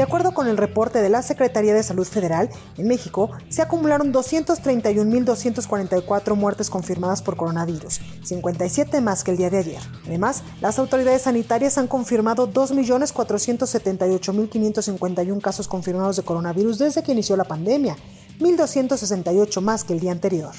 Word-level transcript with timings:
De 0.00 0.04
acuerdo 0.04 0.32
con 0.32 0.48
el 0.48 0.56
reporte 0.56 1.02
de 1.02 1.10
la 1.10 1.20
Secretaría 1.20 1.74
de 1.74 1.82
Salud 1.82 2.06
Federal, 2.06 2.48
en 2.78 2.88
México 2.88 3.32
se 3.50 3.60
acumularon 3.60 4.14
231.244 4.14 6.34
muertes 6.36 6.70
confirmadas 6.70 7.20
por 7.20 7.36
coronavirus, 7.36 8.00
57 8.24 9.02
más 9.02 9.22
que 9.22 9.32
el 9.32 9.36
día 9.36 9.50
de 9.50 9.58
ayer. 9.58 9.82
Además, 10.06 10.42
las 10.62 10.78
autoridades 10.78 11.20
sanitarias 11.20 11.76
han 11.76 11.86
confirmado 11.86 12.50
2.478.551 12.50 15.40
casos 15.42 15.68
confirmados 15.68 16.16
de 16.16 16.22
coronavirus 16.22 16.78
desde 16.78 17.02
que 17.02 17.12
inició 17.12 17.36
la 17.36 17.44
pandemia, 17.44 17.94
1.268 18.40 19.60
más 19.60 19.84
que 19.84 19.92
el 19.92 20.00
día 20.00 20.12
anterior. 20.12 20.54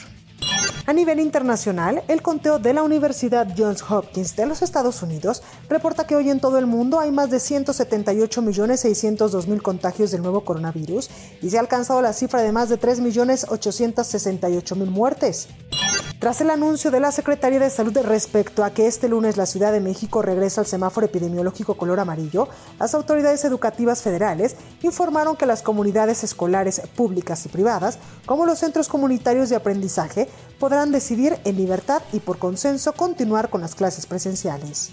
A 0.91 0.93
nivel 0.93 1.21
internacional, 1.21 2.03
el 2.09 2.21
conteo 2.21 2.59
de 2.59 2.73
la 2.73 2.83
Universidad 2.83 3.47
Johns 3.57 3.81
Hopkins 3.89 4.35
de 4.35 4.45
los 4.45 4.61
Estados 4.61 5.01
Unidos 5.01 5.41
reporta 5.69 6.05
que 6.05 6.17
hoy 6.17 6.29
en 6.29 6.41
todo 6.41 6.57
el 6.57 6.65
mundo 6.65 6.99
hay 6.99 7.13
más 7.13 7.29
de 7.29 7.37
178.602.000 7.37 9.61
contagios 9.61 10.11
del 10.11 10.21
nuevo 10.21 10.43
coronavirus 10.43 11.09
y 11.41 11.49
se 11.49 11.55
ha 11.55 11.61
alcanzado 11.61 12.01
la 12.01 12.11
cifra 12.11 12.41
de 12.41 12.51
más 12.51 12.67
de 12.67 12.77
3.868.000 12.77 14.85
muertes. 14.87 15.47
Tras 16.21 16.39
el 16.39 16.51
anuncio 16.51 16.91
de 16.91 16.99
la 16.99 17.11
Secretaría 17.11 17.59
de 17.59 17.71
Salud 17.71 17.97
respecto 18.03 18.63
a 18.63 18.69
que 18.69 18.85
este 18.85 19.09
lunes 19.09 19.37
la 19.37 19.47
Ciudad 19.47 19.71
de 19.71 19.79
México 19.79 20.21
regresa 20.21 20.61
al 20.61 20.67
semáforo 20.67 21.07
epidemiológico 21.07 21.77
color 21.77 21.99
amarillo, 21.99 22.47
las 22.79 22.93
autoridades 22.93 23.43
educativas 23.43 24.03
federales 24.03 24.55
informaron 24.83 25.35
que 25.35 25.47
las 25.47 25.63
comunidades 25.63 26.23
escolares 26.23 26.83
públicas 26.95 27.43
y 27.47 27.49
privadas, 27.49 27.97
como 28.27 28.45
los 28.45 28.59
centros 28.59 28.87
comunitarios 28.87 29.49
de 29.49 29.55
aprendizaje, 29.55 30.29
podrán 30.59 30.91
decidir 30.91 31.39
en 31.43 31.57
libertad 31.57 32.03
y 32.13 32.19
por 32.19 32.37
consenso 32.37 32.93
continuar 32.93 33.49
con 33.49 33.61
las 33.61 33.73
clases 33.73 34.05
presenciales. 34.05 34.91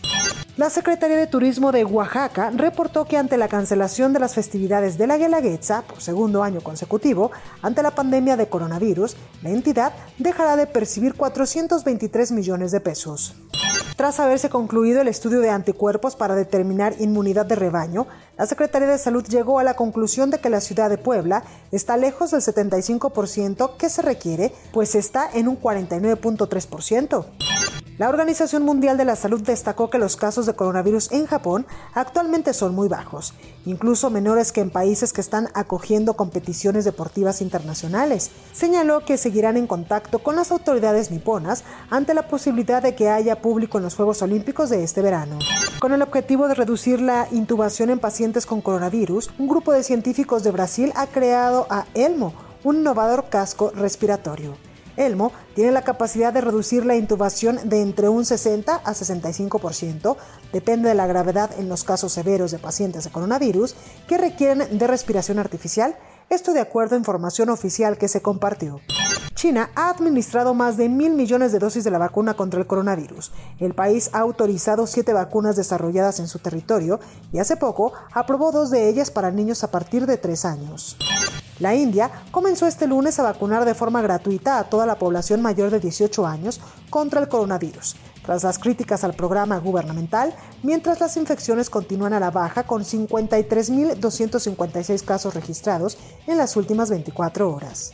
La 0.58 0.70
Secretaría 0.70 1.16
de 1.16 1.28
Turismo 1.28 1.70
de 1.70 1.84
Oaxaca 1.84 2.50
reportó 2.50 3.04
que 3.04 3.16
ante 3.16 3.36
la 3.36 3.46
cancelación 3.46 4.12
de 4.12 4.18
las 4.18 4.34
festividades 4.34 4.98
de 4.98 5.06
la 5.06 5.16
Guelaguetza 5.16 5.82
por 5.82 6.00
segundo 6.00 6.42
año 6.42 6.60
consecutivo, 6.62 7.30
ante 7.62 7.80
la 7.80 7.92
pandemia 7.92 8.36
de 8.36 8.48
coronavirus, 8.48 9.14
la 9.44 9.50
entidad 9.50 9.92
dejará 10.18 10.56
de 10.56 10.66
percibir 10.66 11.14
423 11.14 12.32
millones 12.32 12.72
de 12.72 12.80
pesos. 12.80 13.36
Tras 13.94 14.18
haberse 14.18 14.50
concluido 14.50 15.00
el 15.00 15.06
estudio 15.06 15.38
de 15.38 15.50
anticuerpos 15.50 16.16
para 16.16 16.34
determinar 16.34 16.96
inmunidad 16.98 17.46
de 17.46 17.54
rebaño, 17.54 18.08
la 18.36 18.46
Secretaría 18.46 18.88
de 18.88 18.98
Salud 18.98 19.24
llegó 19.28 19.60
a 19.60 19.64
la 19.64 19.76
conclusión 19.76 20.30
de 20.30 20.40
que 20.40 20.50
la 20.50 20.60
ciudad 20.60 20.90
de 20.90 20.98
Puebla 20.98 21.44
está 21.70 21.96
lejos 21.96 22.32
del 22.32 22.40
75% 22.40 23.76
que 23.76 23.88
se 23.88 24.02
requiere, 24.02 24.52
pues 24.72 24.96
está 24.96 25.30
en 25.32 25.46
un 25.46 25.60
49.3%. 25.60 27.57
La 27.98 28.08
Organización 28.08 28.62
Mundial 28.62 28.96
de 28.96 29.04
la 29.04 29.16
Salud 29.16 29.42
destacó 29.42 29.90
que 29.90 29.98
los 29.98 30.14
casos 30.14 30.46
de 30.46 30.54
coronavirus 30.54 31.10
en 31.10 31.26
Japón 31.26 31.66
actualmente 31.94 32.54
son 32.54 32.72
muy 32.72 32.86
bajos, 32.86 33.34
incluso 33.66 34.08
menores 34.08 34.52
que 34.52 34.60
en 34.60 34.70
países 34.70 35.12
que 35.12 35.20
están 35.20 35.48
acogiendo 35.52 36.14
competiciones 36.14 36.84
deportivas 36.84 37.42
internacionales. 37.42 38.30
Señaló 38.52 39.04
que 39.04 39.18
seguirán 39.18 39.56
en 39.56 39.66
contacto 39.66 40.20
con 40.20 40.36
las 40.36 40.52
autoridades 40.52 41.10
niponas 41.10 41.64
ante 41.90 42.14
la 42.14 42.28
posibilidad 42.28 42.80
de 42.80 42.94
que 42.94 43.08
haya 43.08 43.42
público 43.42 43.78
en 43.78 43.84
los 43.84 43.96
Juegos 43.96 44.22
Olímpicos 44.22 44.70
de 44.70 44.84
este 44.84 45.02
verano. 45.02 45.40
Con 45.80 45.92
el 45.92 46.02
objetivo 46.02 46.46
de 46.46 46.54
reducir 46.54 47.00
la 47.00 47.26
intubación 47.32 47.90
en 47.90 47.98
pacientes 47.98 48.46
con 48.46 48.60
coronavirus, 48.60 49.32
un 49.40 49.48
grupo 49.48 49.72
de 49.72 49.82
científicos 49.82 50.44
de 50.44 50.52
Brasil 50.52 50.92
ha 50.94 51.08
creado 51.08 51.66
a 51.68 51.84
Elmo, 51.94 52.32
un 52.62 52.76
innovador 52.76 53.28
casco 53.28 53.72
respiratorio. 53.74 54.67
Elmo 54.98 55.32
tiene 55.54 55.72
la 55.72 55.82
capacidad 55.82 56.32
de 56.32 56.40
reducir 56.40 56.84
la 56.84 56.96
intubación 56.96 57.68
de 57.68 57.80
entre 57.80 58.08
un 58.08 58.24
60 58.24 58.74
a 58.74 58.92
65%, 58.92 60.16
depende 60.52 60.88
de 60.88 60.94
la 60.94 61.06
gravedad 61.06 61.50
en 61.58 61.68
los 61.68 61.84
casos 61.84 62.12
severos 62.12 62.50
de 62.50 62.58
pacientes 62.58 63.04
de 63.04 63.10
coronavirus 63.10 63.74
que 64.08 64.18
requieren 64.18 64.78
de 64.78 64.86
respiración 64.86 65.38
artificial, 65.38 65.96
esto 66.30 66.52
de 66.52 66.60
acuerdo 66.60 66.96
a 66.96 66.98
información 66.98 67.48
oficial 67.48 67.96
que 67.96 68.08
se 68.08 68.20
compartió. 68.20 68.80
China 69.38 69.70
ha 69.76 69.90
administrado 69.90 70.52
más 70.52 70.76
de 70.76 70.88
mil 70.88 71.12
millones 71.12 71.52
de 71.52 71.60
dosis 71.60 71.84
de 71.84 71.92
la 71.92 71.98
vacuna 71.98 72.34
contra 72.34 72.58
el 72.58 72.66
coronavirus. 72.66 73.30
El 73.60 73.72
país 73.72 74.10
ha 74.12 74.18
autorizado 74.18 74.88
siete 74.88 75.12
vacunas 75.12 75.54
desarrolladas 75.54 76.18
en 76.18 76.26
su 76.26 76.40
territorio 76.40 76.98
y 77.32 77.38
hace 77.38 77.56
poco 77.56 77.92
aprobó 78.12 78.50
dos 78.50 78.70
de 78.70 78.88
ellas 78.88 79.12
para 79.12 79.30
niños 79.30 79.62
a 79.62 79.70
partir 79.70 80.06
de 80.06 80.16
tres 80.16 80.44
años. 80.44 80.96
La 81.60 81.74
India 81.74 82.10
comenzó 82.30 82.66
este 82.66 82.86
lunes 82.86 83.18
a 83.18 83.24
vacunar 83.24 83.64
de 83.64 83.74
forma 83.74 84.00
gratuita 84.00 84.58
a 84.58 84.64
toda 84.64 84.86
la 84.86 84.98
población 84.98 85.42
mayor 85.42 85.70
de 85.70 85.80
18 85.80 86.26
años 86.26 86.60
contra 86.88 87.20
el 87.20 87.28
coronavirus, 87.28 87.96
tras 88.24 88.44
las 88.44 88.58
críticas 88.58 89.04
al 89.04 89.12
programa 89.14 89.58
gubernamental, 89.58 90.34
mientras 90.62 91.00
las 91.00 91.16
infecciones 91.16 91.68
continúan 91.70 92.12
a 92.12 92.20
la 92.20 92.30
baja 92.30 92.62
con 92.62 92.84
53.256 92.84 95.04
casos 95.04 95.34
registrados 95.34 95.98
en 96.26 96.36
las 96.36 96.54
últimas 96.56 96.90
24 96.90 97.52
horas. 97.52 97.92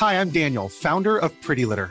Hi, 0.01 0.15
I'm 0.15 0.31
Daniel, 0.31 0.71
founder 0.71 1.19
of 1.19 1.31
Pretty 1.47 1.67
Litter. 1.67 1.91